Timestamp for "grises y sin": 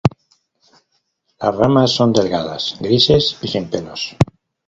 2.79-3.69